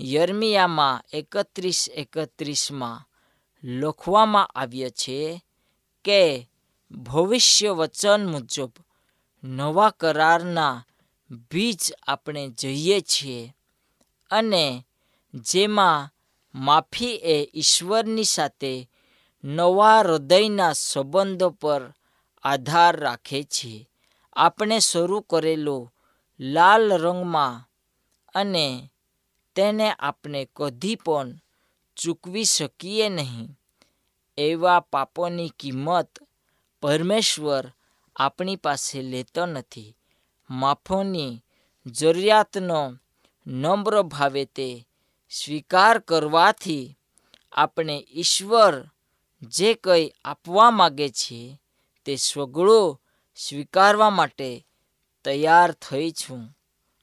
યર્મિયામાં 0.00 1.04
એકત્રીસ 1.12 1.88
એકત્રીસમાં 1.94 3.08
લખવામાં 3.64 4.46
આવ્યો 4.46 4.88
છે 4.88 5.44
કે 6.04 6.50
ભવિષ્ય 6.90 7.70
વચન 7.70 8.26
મુજબ 8.26 8.70
નવા 9.44 9.90
કરારના 9.90 10.84
બીજ 11.50 11.92
આપણે 12.06 12.48
જઈએ 12.48 13.00
છીએ. 13.00 13.55
અને 14.30 14.86
જેમાં 15.34 16.12
માફી 16.54 17.14
એ 17.14 17.50
ઈશ્વરની 17.54 18.24
સાથે 18.24 18.90
નવા 19.44 20.00
હૃદયના 20.00 20.72
સંબંધો 20.72 21.50
પર 21.50 21.94
આધાર 22.42 22.96
રાખે 22.96 23.42
છે. 23.42 23.88
આપણે 24.32 24.78
શરૂ 24.78 25.20
કરેલો 25.20 25.92
લાલ 26.40 26.92
રંગમાં 26.92 27.70
અને 28.34 28.90
તેને 29.54 29.90
આપણે 29.90 30.48
કદી 30.56 30.94
પણ 30.94 31.40
ચૂકવી 31.96 32.44
શકીએ 32.44 33.08
નહીં. 33.08 33.58
એવા 34.38 34.80
પાપોની 34.80 35.52
કિંમત 35.58 36.18
પરમેશ્વર 36.82 37.72
આપણી 38.16 38.56
પાસે 38.56 39.02
લેતો 39.02 39.46
નથી. 39.46 39.96
માફોની 40.50 41.44
જરૂરિયાતનો 41.86 42.94
નમ્ર 43.46 44.02
ભાવે 44.02 44.44
તે 44.44 44.88
સ્વીકાર 45.30 45.98
કરવાથી 45.98 46.98
આપણે 47.52 48.06
ઈશ્વર 48.10 48.90
જે 49.42 49.74
કંઈ 49.74 50.12
આપવા 50.24 50.70
માગે 50.70 51.08
છે 51.08 51.60
તે 52.04 52.16
સગળો 52.16 53.00
સ્વીકારવા 53.36 54.10
માટે 54.10 54.66
તૈયાર 55.24 55.72
થઈ 55.72 56.10
છું. 56.10 56.58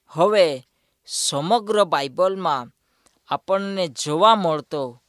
હવે 0.08 0.68
સમગ્ર 1.06 1.84
બાઇબલમાં 1.84 2.72
આપણને 3.28 3.88
જોવા 3.88 4.34
મળતો 4.34 5.02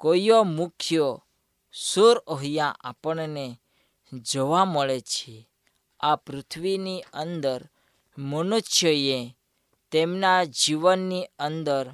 કયો 0.00 0.42
મુખ્ય 0.42 1.18
સુર 1.72 2.18
અહીંયા 2.18 2.76
આપણને 2.80 3.60
જોવા 4.12 4.64
મળે 4.64 5.00
છે? 5.00 5.48
આ 6.00 6.16
પૃથ્વીની 6.16 7.00
અંદર 7.00 7.68
મનુષ્યએ 8.18 9.37
તેમના 9.90 10.44
જીવનની 10.44 11.28
અંદર 11.38 11.92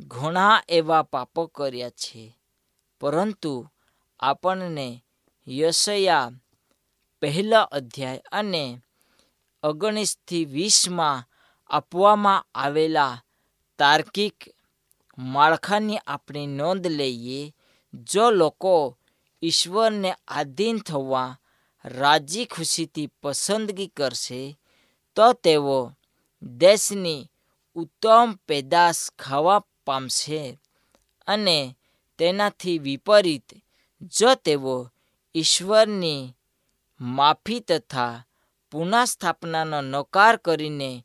ઘણા 0.00 0.62
એવા 0.68 1.02
પાપો 1.02 1.46
કર્યા 1.46 1.90
છે. 1.90 2.38
પરંતુ 3.00 3.66
આપણને 4.20 5.04
યશયા 5.48 6.30
પહેલા 7.20 7.60
અધ્યાય 7.60 8.22
અને 8.32 8.78
ઓગણીસથી 9.62 10.44
વીસમાં 10.44 11.24
આપવામાં 11.70 12.46
આવેલા 12.54 13.22
તાર્કિક 13.78 14.44
માળખાની 15.18 15.98
આપણે 16.06 16.46
નોંધ 16.46 16.86
લઈએ, 16.86 17.54
જો 17.92 18.30
લોકો 18.30 18.98
ઈશ્વરને 19.42 20.14
આધીન 20.28 20.78
થવા 20.78 21.38
રાજી 21.84 22.44
ખુશીથી 22.44 23.06
પસંદગી 23.22 23.86
કરશે, 23.86 24.58
તો 25.16 25.32
તેઓ 25.32 25.92
દેશની 26.42 27.30
ઉત્તમ 27.74 28.32
પેદાશ 28.48 29.10
ખાવા 29.18 29.64
પામશે 29.86 30.60
અને 31.26 31.76
તેનાથી 32.18 32.78
વિપરીત, 32.78 33.52
જો 34.02 34.34
તેઓ 34.34 34.90
ઈશ્વરની 35.34 36.34
માફી 37.00 37.60
તથા 37.60 38.24
પુનઃસ્થાપનાનો 38.70 39.80
નકાર 39.80 40.36
કરીને 40.36 41.04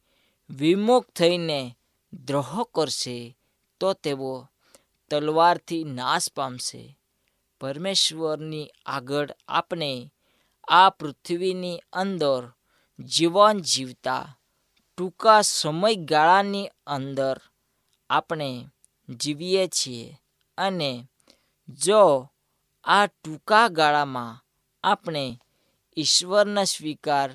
વિમુખ 0.49 1.09
થઈને 1.11 1.77
દ્રોહ 2.13 2.63
કરશે, 2.75 3.37
તો 3.79 3.93
તેઓ 3.93 4.49
તલવારથી 5.09 5.83
નાશ 5.83 6.29
પામશે. 6.35 6.97
પરમેશ્વરની 7.61 8.71
આગળ 8.85 9.29
આપણે 9.47 10.11
આ 10.67 10.89
પૃથ્વીની 10.89 11.81
અંદર 11.93 12.51
જીવન 12.99 13.59
જીવતા 13.59 14.37
ટૂંકા 14.97 15.43
સમયગાળાની 15.49 16.71
અંદર 16.87 17.37
આપણે 18.09 18.49
જીવીએ 19.09 19.63
છીએ 19.67 20.07
અને 20.57 20.91
જો 21.79 22.03
આ 22.85 23.07
ટૂંકા 23.07 23.67
ગાળામાં 23.69 24.39
આપણે 24.83 25.23
ઈશ્વરનો 25.97 26.63
સ્વીકાર 26.65 27.29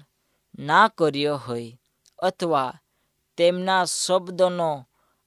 ના 0.59 0.89
કર્યો 0.89 1.39
હોય 1.39 1.77
અથવા 2.19 2.79
તેમના 3.39 3.85
શબ્દનો 3.95 4.71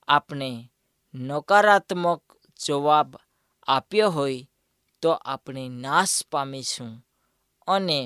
આપણે 0.07 0.49
નકારાત્મક 1.13 2.23
જવાબ 2.59 3.09
આપ્યો 3.67 4.11
હોય 4.11 4.47
તો 5.03 5.11
આપણે 5.25 5.63
નાશ 5.83 6.17
પામીશું 6.31 6.93
અને 7.67 7.99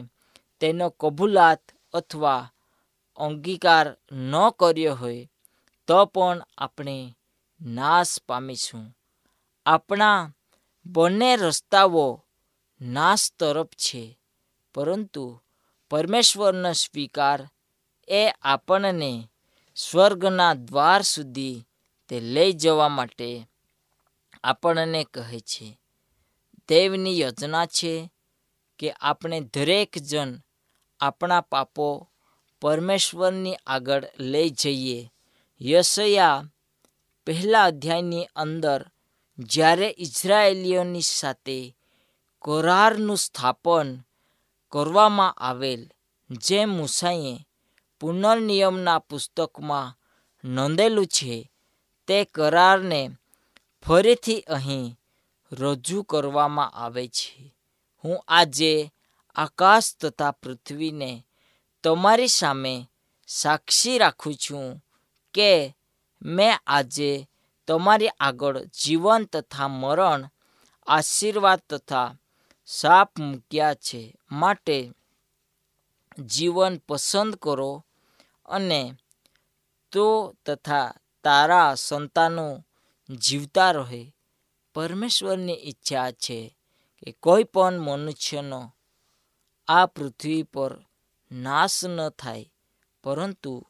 તેનો 0.62 0.86
કબૂલાત 0.92 1.64
અથવા 1.94 2.42
અંગીકાર 3.16 3.98
ન 4.12 4.50
કર્યો 4.50 4.96
હોય, 4.96 5.30
તો 5.88 6.06
પણ 6.06 6.44
આપણે 6.58 7.16
નાશ 7.62 8.20
પામીશું. 8.30 8.98
આપણા 9.66 10.34
બંને 10.86 11.36
રસ્તાઓ 11.36 12.26
નાશ 12.82 13.32
તરફ 13.40 13.68
છે, 13.68 14.20
પરંતુ 14.74 15.42
પરમેશ્વરનો 15.90 16.74
સ્વીકાર 16.74 17.50
એ 18.08 18.30
આપણને 18.30 19.30
સ્વર્ગના 19.76 20.54
દ્વાર 20.54 21.02
સુધી 21.02 21.64
તે 22.08 22.20
લઈ 22.20 22.52
જવા 22.52 22.90
માટે 22.90 23.48
આપણને 24.44 25.04
કહે 25.04 25.40
છે. 25.40 25.80
દેવની 26.70 27.20
યોજના 27.20 27.66
છે 27.66 28.12
કે 28.80 28.92
આપણે 28.92 29.42
દરેક 29.42 29.98
જણ 29.98 30.34
આપણા 31.00 31.42
પાપો 31.42 32.10
પરમેશ્વરની 32.64 33.56
આગળ 33.68 34.04
લઈ 34.20 34.50
જઈએ. 34.50 35.12
યશયા 35.62 36.46
પહેલા 37.26 37.64
અધ્યાયની 37.64 38.26
અંદર 38.36 38.82
જ્યારે 39.40 39.96
ઇઝરાયેલીઓની 39.98 41.02
સાથે 41.02 41.76
કરારનું 42.42 43.18
સ્થાપન 43.18 44.00
કરવામાં 44.72 45.34
આવેલ, 45.34 45.82
જે 46.30 46.66
મુસાઈએ 46.66 47.48
પુનર્નિયમના 48.00 49.00
પુસ્તકમાં 49.00 49.96
નોંધેલું 50.44 51.08
છે, 51.08 51.52
તે 52.08 52.26
કરારને 52.26 53.10
ફરીથી 53.86 54.40
અહીં 54.40 55.00
રજૂ 55.52 56.04
કરવામાં 56.04 56.72
આવે 56.72 57.08
છે. 57.08 57.56
હું 58.04 58.24
આજે 58.28 58.92
આકાશ 59.36 59.96
તથા 60.02 60.32
પૃથ્વીને 60.32 61.12
તમારી 61.84 62.28
સામે 62.28 62.74
સાક્ષી 63.28 63.98
રાખું 63.98 64.36
છું 64.36 64.68
કે 65.34 65.76
મેં 66.22 66.58
આજે 66.68 67.12
તમારી 67.68 68.16
આગળ 68.20 68.58
જીવન 68.82 69.24
તથા 69.26 69.68
મરણ, 69.68 70.22
આશીર્વાદ 70.88 71.62
તથા 71.70 72.16
શાપ 72.68 73.10
મૂક્યા 73.20 73.74
છે 73.74 74.02
માટે 74.32 74.78
જીવન 76.26 76.74
પસંદ 76.78 77.36
કરો 77.36 77.72
અને 78.46 78.82
તો 79.92 80.06
તથા 80.46 80.94
તારા 81.24 81.76
સંતાનો 81.76 82.48
જીવતા 83.10 83.72
રહે. 83.72 84.02
પરમેશ્વરની 84.76 85.64
ઈચ્છા 85.64 86.12
છે 86.12 86.40
કે 87.00 87.10
કોઈ 87.20 87.44
પણ 87.44 87.74
મનુષ્યનો 87.80 88.62
આ 89.68 89.86
પૃથ્વી 89.86 90.44
પર 90.44 90.74
નાશ 91.34 91.86
ન 91.86 92.10
થાય, 92.10 92.52
પરંતુ 93.04 93.68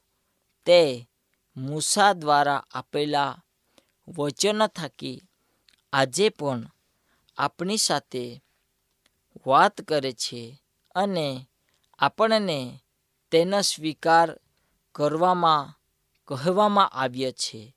તે 0.65 1.07
મૂસા 1.57 2.13
દ્વારા 2.13 2.65
આપેલા 2.71 3.41
વચન 4.07 4.67
થકી 4.67 5.23
આજે 5.93 6.29
પણ 6.29 6.61
આપણી 7.37 7.77
સાથે 7.77 8.43
વાત 9.47 9.81
કરે 9.81 10.11
છે 10.11 10.59
અને 10.95 11.27
આપણને 11.99 12.59
તેનો 13.31 13.61
સ્વીકાર 13.61 14.29
કરવામાં, 14.95 15.73
કહેવામાં 16.27 16.89
આવ્યો 16.89 17.31
છે. 17.31 17.75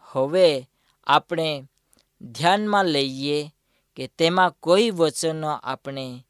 હવે 0.00 0.68
આપણે 1.06 1.68
ધ્યાનમાં 2.20 2.86
લઈએ 2.86 3.38
કે 3.96 4.06
તેમાં 4.08 4.52
કોઈ 4.60 4.90
વચનો 4.90 5.50
આપણે 5.62 6.24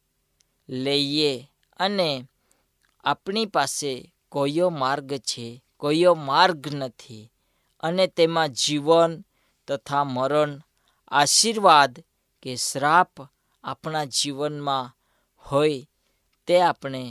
લઈએ 0.68 1.50
અને 1.76 2.28
આપણી 3.04 3.46
પાસે 3.46 3.92
કયો 4.32 4.70
માર્ગ 4.70 5.10
છે 5.30 5.46
કયો 5.80 6.14
માર્ગ 6.14 6.62
નથી 6.74 7.30
અને 7.82 8.06
તેમાં 8.06 8.48
જીવન 8.48 9.12
તથા 9.68 10.04
મરણ, 10.04 10.52
આશીર્વાદ 11.10 11.92
કે 12.42 12.56
શ્રાપ 12.56 13.12
આપણા 13.64 14.04
જીવનમાં 14.04 14.94
હોય 15.38 15.88
તે 16.48 16.56
આપણે 16.62 17.02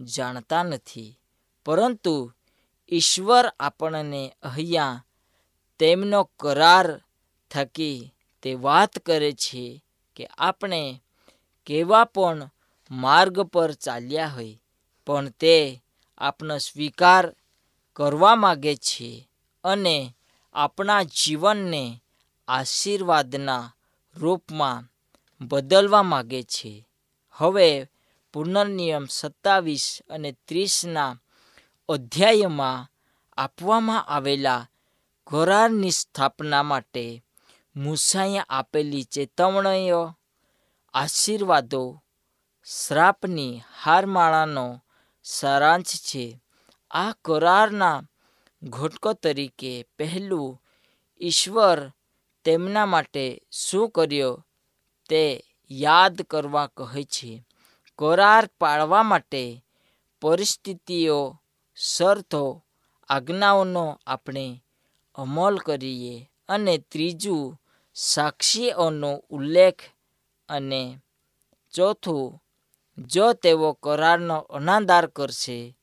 જાણતા 0.00 0.62
નથી. 0.62 1.18
પરંતુ 1.66 2.32
ઈશ્વર 2.92 3.46
આપણને 3.60 4.22
અહીંયા 4.42 5.04
તેમનો 5.78 6.20
કરાર 6.38 6.88
થકી 7.50 8.12
તે 8.42 8.50
વાત 8.54 8.92
કરે 8.98 9.32
છે 9.32 9.64
કે 10.16 10.24
આપણે 10.26 11.02
કેવા 11.66 12.04
પણ 12.04 12.50
માર્ગ 12.90 13.36
પર 13.40 13.72
ચાલ્યા 13.72 14.26
હોય 14.26 14.61
પણ 15.06 15.28
તે 15.28 15.82
આપનો 16.18 16.58
સ્વીકાર 16.58 17.34
કરવા 17.96 18.36
માગે 18.36 18.76
છે 18.76 19.28
અને 19.64 20.14
આપણા 20.54 21.02
જીવનને 21.02 22.02
આશીર્વાદના 22.48 23.72
રૂપમાં 24.16 24.88
બદલવા 25.40 26.02
માગે 26.02 26.42
છે. 26.42 26.88
હવે 27.30 27.86
પુનર્નિયમ 28.32 29.06
સત્તાવીસ 29.10 30.02
અને 30.08 30.32
ત્રીસના 30.32 31.16
અધ્યાયમાં 31.88 32.88
આપવામાં 33.36 34.04
આવેલા 34.04 34.68
કરારની 35.26 35.90
સ્થાપના 35.90 36.62
માટે 36.62 37.24
મૂસાએ 37.76 38.38
આપેલી 38.38 39.02
ચેતવણીઓ, 39.02 40.16
આશીર્વાદો, 40.94 42.02
શ્રાપની 42.64 43.62
હારમાળાનો 43.82 44.84
સારાંશ 45.40 45.84
છે. 45.84 46.40
આ 46.90 47.12
કરારના 47.24 48.02
ઘટકો 48.62 49.12
તરીકે 49.12 49.86
પહેલું 49.98 50.62
ઈશ્વર 51.20 51.92
તેમના 52.44 52.86
માટે 52.86 53.42
શું 53.50 53.90
કર્યો 53.90 54.46
તે 55.08 55.44
યાદ 55.70 56.22
કરવા 56.22 56.66
કહે 56.66 57.04
છે. 57.04 57.44
કરાર 57.98 58.50
પાળવા 58.60 59.02
માટે 59.02 59.64
પરિસ્થિતિઓ, 60.22 61.40
શરતો, 61.76 62.64
આજ્ઞાઓનો 63.08 64.00
આપણે 64.06 64.62
અમલ 65.14 65.56
કરીએ 65.58 66.30
અને 66.48 66.78
ત્રીજું 66.78 67.60
સાક્ષીઓનો 67.94 69.24
ઉલ્લેખ 69.30 69.80
અને 70.48 70.98
ચોથું 71.72 72.41
જો 72.98 73.32
તેઓ 73.32 73.72
કરારનો 73.72 74.38
અનાદાર 74.38 75.06
કરશે, 75.06 75.76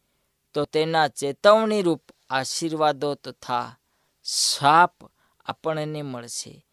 તો 0.54 0.66
તેના 0.66 1.08
ચેતવણીરૂપ 1.08 2.02
આશીર્વાદો 2.30 3.16
તથા 3.16 3.76
શાપ 4.26 4.94
આપણને 5.46 6.02
મળશે. 6.02 6.66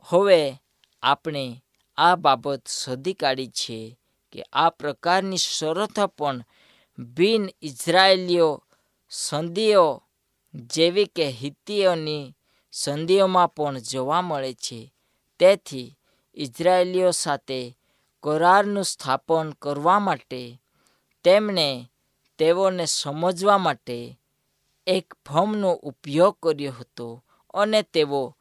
હવે 0.00 0.58
આપણે 1.02 1.62
આ 1.96 2.16
બાબત 2.16 2.68
શોધી 2.68 3.14
કાઢી 3.14 3.46
છે 3.46 3.98
કે 4.32 4.42
આ 4.52 4.70
પ્રકારની 4.70 5.36
શરતો 5.36 6.06
પણ 6.06 6.44
બિન 6.98 7.50
ઇઝરાયેલીઓ 7.62 8.62
સંધિઓ 9.10 10.02
જેવી 10.54 11.04
કે 11.04 11.30
હિત્તીઓની 11.30 12.34
સંધિઓમાં 12.72 13.48
પણ 13.48 13.78
જોવા 13.78 14.22
મળે 14.22 14.52
છે. 14.54 14.92
તેથી 15.38 15.96
ઇઝરાયેલીઓ 16.34 17.10
સાથે 17.10 17.76
કરારનું 18.22 18.84
સ્થાપન 18.84 19.50
કરવા 19.50 19.98
માટે, 19.98 20.60
તેમણે 21.24 21.90
તેઓને 22.38 22.84
સમજવા 22.86 23.58
માટે 23.58 24.18
એક 24.86 25.14
ફોર્મનો 25.28 25.72
ઉપયોગ 25.72 26.36
કર્યો 26.42 26.72
હતો 26.72 27.24
અને 27.54 27.82
તેઓ 27.82 28.36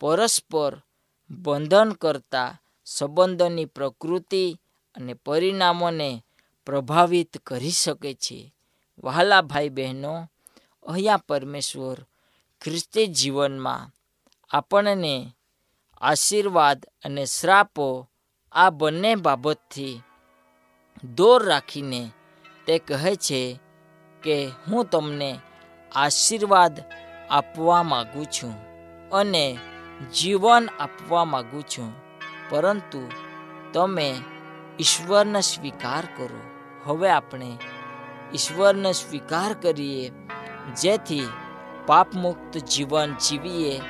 પરસ્પર 0.00 0.82
બંધન 1.30 1.92
કરતા 1.92 2.60
સંબંધોની 2.84 3.64
પ્રકૃતિ 3.64 4.60
અને 4.94 5.14
પરિણામોને 5.14 6.24
પ્રભાવિત 6.66 7.38
કરી 7.38 7.70
શકે 7.70 8.14
છે. 8.14 8.54
વહાલા 9.04 9.40
ભાઈ 9.40 9.68
બહેનો, 9.68 10.30
અહીંયા 10.86 11.16
પરમેશ્વર 11.16 11.98
ખ્રિસ્તી 12.60 13.06
જીવનમાં 13.06 13.90
આપણને 14.50 15.34
આશીર્વાદ 16.00 16.86
અને 17.04 17.24
શ્રાપો 17.24 18.08
આ 18.56 18.70
બંને 18.70 19.14
બાબતથી 19.14 20.02
દૂર 21.14 21.44
રાખીને 21.44 22.10
તે 22.66 22.78
કહે 22.78 23.16
છે 23.16 23.58
કે 24.22 24.46
હું 24.46 24.84
તમને 24.84 25.38
આશીર્વાદ 25.94 26.82
આપવા 27.30 27.82
માગું 27.82 28.26
છું 28.26 28.54
અને 29.10 29.58
જીવન 30.20 30.68
આપવા 30.80 31.24
માગું 31.24 31.62
છું. 31.62 31.92
પરંતુ 32.50 33.10
તમે 33.72 34.14
ઈશ્વરને 34.80 35.40
સ્વીકાર 35.40 36.04
કરો. 36.16 36.40
હવે 36.84 37.10
આપણે 37.10 37.58
ઈશ્વરને 38.34 38.92
સ્વીકાર 38.92 39.52
કરીએ, 39.52 40.10
જેથી 40.82 41.28
પાપમુક્ત 41.86 42.58
જીવન 42.58 43.14
જીવીએ 43.14 43.80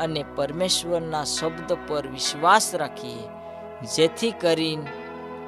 અને 0.00 0.24
પરમેશ્વરના 0.36 1.24
શબ્દ 1.24 1.78
પર 1.88 2.06
વિશ્વાસ 2.06 2.74
રાખીએ. 2.74 3.33
જેથી 3.96 4.30
કરીને 4.30 4.86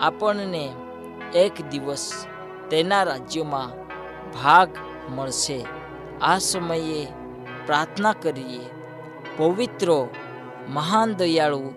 આપણને 0.01 0.73
એક 1.35 1.69
દિવસ 1.71 2.27
તેના 2.71 3.03
રાજ્યમાં 3.03 3.71
ભાગ 4.33 4.71
મળશે. 5.11 5.65
આ 6.23 6.39
સમયે 6.39 7.07
પ્રાર્થના 7.67 8.13
કરીએ, 8.13 8.61
પવિત્ર, 9.37 9.89
મહાન, 10.69 11.15
દયાળુ 11.15 11.75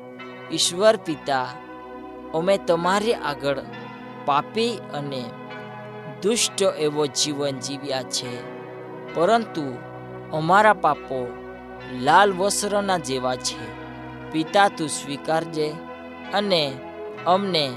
ઈશ્વર 0.52 0.96
પિતા, 0.98 1.48
અમે 2.34 2.58
તમારી 2.58 3.14
આગળ 3.14 3.58
પાપી 4.26 4.78
અને 4.94 5.24
દુષ્ટ 6.22 6.62
એવો 6.62 7.06
જીવન 7.06 7.60
જીવ્યા 7.60 8.04
છે. 8.04 8.60
પરંતુ 9.14 9.78
અમારા 10.34 10.74
પાપો 10.74 11.28
લાલ 12.02 12.34
વસ્ત્રના 12.34 12.98
જેવા 12.98 13.36
છે. 13.36 13.80
પિતા, 14.32 14.68
તું 14.68 14.90
સ્વીકારજે. 14.90 15.74
અને 16.34 16.74
અમને 17.26 17.74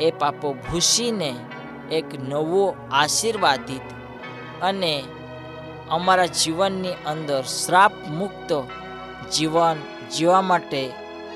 એ 0.00 0.10
પાપો 0.10 0.52
ભૂસીને 0.52 1.34
એક 1.92 2.04
નવો 2.28 2.76
આશીર્વાદિત 2.92 3.80
અને 4.62 5.04
અમારા 5.90 6.26
જીવનની 6.26 6.88
અંદર 6.88 7.42
શ્રાપ 7.42 7.92
મુક્ત 8.08 8.64
જીવન 9.32 9.76
જીવવા 10.16 10.40
માટે 10.40 10.90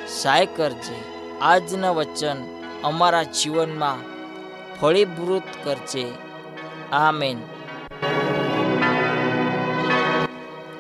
સહાય 0.09 0.47
કરજે. 0.47 1.13
આજના 1.41 1.91
વચન 1.91 2.37
અમારા 2.85 3.23
જીવનમાં 3.23 3.99
ફળીભૂત 4.81 5.43
કરજે. 5.65 6.13
આમેન. 6.93 7.39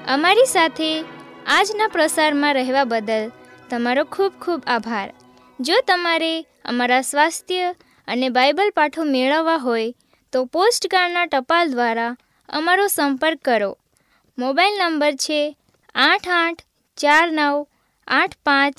અમારી 0.08 0.44
સાથે 0.44 1.04
આજના 1.46 1.88
પ્રસારમાં 1.88 2.54
રહેવા 2.54 2.84
બદલ 2.84 3.30
તમારો 3.70 4.04
ખૂબ 4.04 4.32
ખૂબ 4.40 4.62
આભાર. 4.66 5.12
જો 5.60 5.74
તમારે 5.86 6.46
અમારા 6.64 7.00
સ્વાસ્થ્ય 7.00 7.74
અને 8.08 8.28
બાઇબલ 8.28 8.70
પાઠો 8.70 9.04
મેળવવા 9.04 9.56
હોય, 9.56 9.94
તો 10.32 10.44
પોસ્ટકાર્ડના 10.44 11.26
ટપાલ 11.26 11.70
દ્વારા 11.70 12.16
અમારો 12.48 12.86
સંપર્ક 12.86 13.40
કરો. 13.44 13.78
મોબાઈલ 14.38 14.78
નંબર 14.78 15.12
છે 15.12 15.56
આઠ 15.94 16.28
આઠ 16.28 16.62
ચાર 16.98 17.26
નવ 17.30 17.66
આઠ 18.08 18.36
પાંચ 18.44 18.78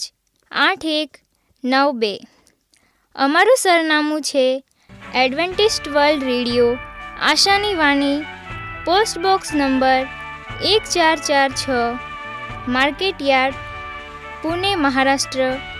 આઠ 0.51 0.85
એક 0.85 1.21
નવ 1.63 1.93
બે. 1.93 2.13
અમારું 3.15 3.55
સરનામું 3.55 4.21
છે 4.21 4.63
એડવેન્ટિસ્ટ 5.15 5.87
વર્લ્ડ 5.87 6.23
રેડિયો, 6.23 6.77
આશાની 7.21 7.75
વાણી, 7.75 8.25
પોસ્ટ 8.85 9.17
બોક્સ 9.17 9.53
નંબર 9.53 10.01
એક 10.61 10.83
ચાર 10.83 11.17
ચાર 11.17 11.49
છ 11.51 11.65
market 12.67 13.21
yard 13.21 13.55
Pune, 14.41 14.75
Maharashtra. 14.75 15.72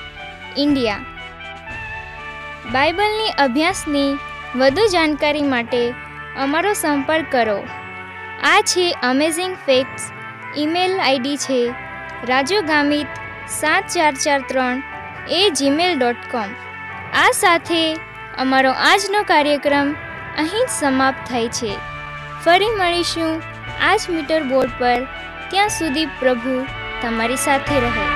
India. 0.58 1.00
બાઇબલની 2.72 3.30
અભ્યાસની 3.30 4.18
વધુ 4.56 4.88
જાણકારી 4.88 5.42
માટે 5.42 5.94
અમારો 6.38 6.74
સંપર્ક 6.74 7.26
કરો. 7.32 7.64
આ 8.44 8.62
છે 8.62 8.92
અમેઝિંગ 9.04 9.56
ફેક્ટ્સ 9.56 10.12
ઈમેલ 10.58 11.00
આઈડી 11.00 11.38
છે 11.38 11.74
રાજુ 12.26 12.62
ગામિત 12.62 13.08
સાત 13.50 13.88
ચાર 13.88 14.14
ચાર 14.14 14.42
ત્રણ 14.48 14.82
એ 15.30 15.50
જીમેલ 15.50 16.00
ડોટ 16.00 16.16
કોમ 16.32 16.56
આ 17.14 17.32
સાથે 17.32 17.94
અમારો 18.38 18.72
આજનો 18.72 19.24
કાર્યક્રમ 19.24 19.96
અહીં 20.38 20.66
જ 20.66 20.70
સમાપ્ત 20.70 21.30
થાય 21.30 21.48
છે. 21.48 21.76
ફરી 22.46 22.70
મળીશું 22.70 23.42
આ 23.82 23.96
જ 23.96 24.02
મીટર 24.10 24.44
બોર્ડ 24.44 24.72
પર. 24.80 25.04
ત્યાં 25.50 25.70
સુધી 25.70 26.06
પ્રભુ 26.06 26.66
તમારી 27.02 27.36
સાથે 27.36 27.80
રહે. 27.80 28.13